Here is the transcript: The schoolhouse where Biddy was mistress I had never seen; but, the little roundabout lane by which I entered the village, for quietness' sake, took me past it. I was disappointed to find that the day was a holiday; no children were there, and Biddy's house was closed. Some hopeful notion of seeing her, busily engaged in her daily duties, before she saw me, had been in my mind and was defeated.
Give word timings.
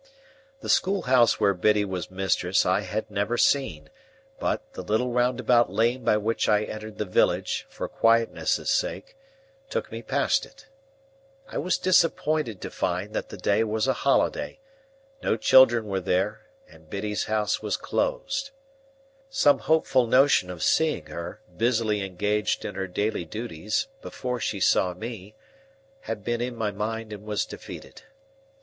The 0.61 0.67
schoolhouse 0.67 1.39
where 1.39 1.53
Biddy 1.53 1.85
was 1.85 2.09
mistress 2.09 2.65
I 2.65 2.79
had 2.81 3.11
never 3.11 3.37
seen; 3.37 3.91
but, 4.39 4.73
the 4.73 4.81
little 4.81 5.11
roundabout 5.13 5.71
lane 5.71 6.03
by 6.03 6.17
which 6.17 6.49
I 6.49 6.63
entered 6.63 6.97
the 6.97 7.05
village, 7.05 7.67
for 7.69 7.87
quietness' 7.87 8.67
sake, 8.71 9.15
took 9.69 9.91
me 9.91 10.01
past 10.01 10.43
it. 10.43 10.65
I 11.49 11.59
was 11.59 11.77
disappointed 11.77 12.61
to 12.61 12.71
find 12.71 13.13
that 13.13 13.29
the 13.29 13.37
day 13.37 13.63
was 13.63 13.87
a 13.87 13.93
holiday; 13.93 14.59
no 15.21 15.37
children 15.37 15.85
were 15.85 15.99
there, 16.01 16.47
and 16.67 16.89
Biddy's 16.89 17.25
house 17.25 17.61
was 17.61 17.77
closed. 17.77 18.49
Some 19.29 19.59
hopeful 19.59 20.07
notion 20.07 20.49
of 20.49 20.63
seeing 20.63 21.05
her, 21.11 21.41
busily 21.55 22.01
engaged 22.03 22.65
in 22.65 22.73
her 22.73 22.87
daily 22.87 23.25
duties, 23.25 23.85
before 24.01 24.39
she 24.39 24.59
saw 24.59 24.95
me, 24.95 25.35
had 25.99 26.23
been 26.23 26.41
in 26.41 26.55
my 26.55 26.71
mind 26.71 27.13
and 27.13 27.23
was 27.23 27.45
defeated. 27.45 28.01